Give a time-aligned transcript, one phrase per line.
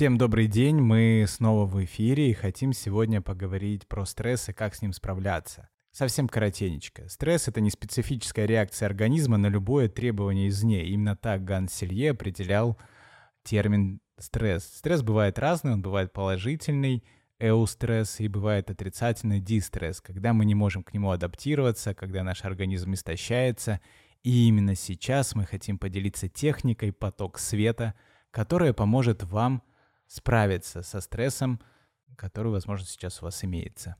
[0.00, 4.74] Всем добрый день, мы снова в эфире и хотим сегодня поговорить про стресс и как
[4.74, 5.68] с ним справляться.
[5.92, 7.06] Совсем коротенечко.
[7.10, 10.86] Стресс— это не специфическая реакция организма на любое требование извне.
[10.86, 12.78] Именно так Ганс Селье определял
[13.42, 14.64] термин стресс.
[14.64, 17.04] Стресс бывает разный, он бывает положительный,
[17.38, 22.94] эустресс, и бывает отрицательный дистресс, когда мы не можем к нему адаптироваться, когда наш организм
[22.94, 23.82] истощается.
[24.22, 27.92] И именно сейчас мы хотим поделиться техникой поток света,
[28.30, 29.62] которая поможет вам
[30.10, 31.60] справиться со стрессом,
[32.16, 33.94] который, возможно, сейчас у вас имеется.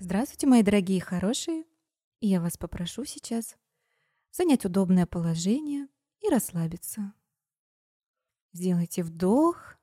[0.00, 1.64] Здравствуйте, мои дорогие хорошие.
[2.20, 3.56] Я вас попрошу сейчас
[4.32, 5.86] занять удобное положение
[6.18, 7.14] и расслабиться.
[8.52, 9.76] Сделайте вдох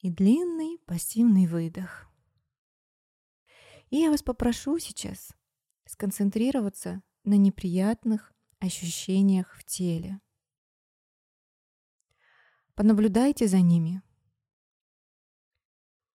[0.00, 2.06] и длинный пассивный выдох.
[3.88, 5.34] И я вас попрошу сейчас
[5.86, 10.20] сконцентрироваться на неприятных ощущениях в теле.
[12.74, 14.02] Понаблюдайте за ними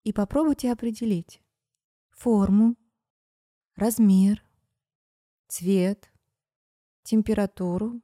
[0.04, 1.42] и попробуйте определить
[2.10, 2.76] форму,
[3.74, 4.44] размер,
[5.48, 6.12] цвет,
[7.02, 8.00] температуру,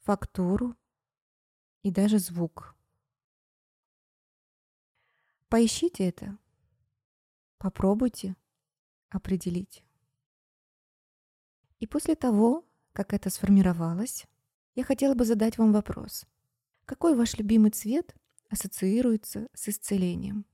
[0.00, 0.76] фактуру
[1.82, 2.76] и даже звук.
[5.48, 6.38] Поищите это,
[7.58, 8.36] попробуйте
[9.10, 9.84] определить.
[11.80, 14.26] И после того, как это сформировалось,
[14.74, 16.26] я хотела бы задать вам вопрос.
[16.84, 18.14] Какой ваш любимый цвет
[18.48, 20.44] ассоциируется с исцелением?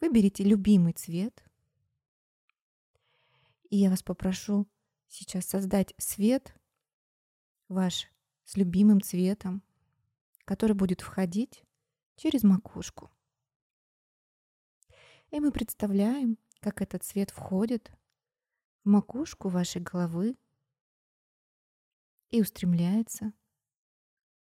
[0.00, 1.44] Выберите любимый цвет.
[3.70, 4.66] И я вас попрошу
[5.08, 6.54] сейчас создать свет
[7.68, 8.08] ваш
[8.44, 9.62] с любимым цветом,
[10.44, 11.64] который будет входить
[12.16, 13.10] через макушку.
[15.30, 17.92] И мы представляем, как этот цвет входит
[18.88, 20.36] макушку вашей головы
[22.30, 23.32] и устремляется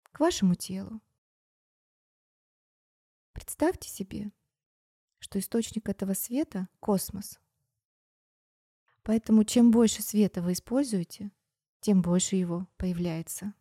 [0.03, 1.01] к вашему телу.
[3.33, 4.33] Представьте себе,
[5.19, 7.41] что источник этого света— космос.
[9.03, 11.33] Поэтому чем больше света вы используете,
[11.81, 13.55] тем больше его появляется.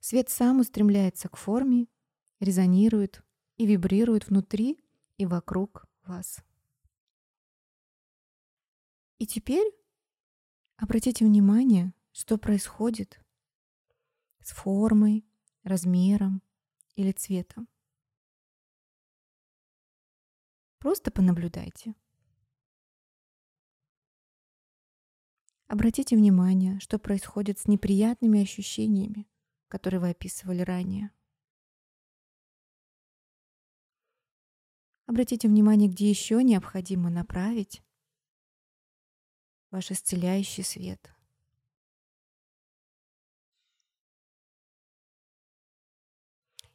[0.00, 1.88] Свет сам устремляется к форме,
[2.38, 3.22] резонирует
[3.56, 4.82] и вибрирует внутри
[5.18, 6.42] и вокруг вас.
[9.20, 9.70] И теперь
[10.76, 13.20] обратите внимание, что происходит
[14.40, 15.26] с формой,
[15.62, 16.42] размером
[16.94, 17.68] или цветом.
[20.78, 21.94] Просто понаблюдайте.
[25.66, 29.28] Обратите внимание, что происходит с неприятными ощущениями,
[29.68, 31.12] которые вы описывали ранее.
[35.04, 37.82] Обратите внимание, где еще необходимо направить
[39.70, 41.12] ваш исцеляющий свет.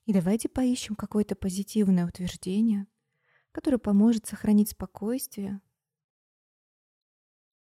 [0.05, 2.85] И давайте поищем какое-то позитивное утверждение,
[3.51, 5.61] которое поможет сохранить спокойствие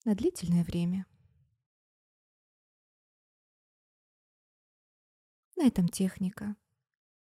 [0.04, 1.06] на длительное время.
[5.56, 6.58] На этом техника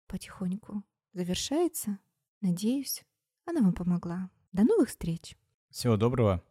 [0.07, 0.83] потихоньку
[1.13, 1.99] завершается.
[2.41, 3.05] Надеюсь,
[3.45, 4.31] она вам помогла.
[4.53, 5.37] До новых встреч!
[5.69, 6.43] Всего доброго!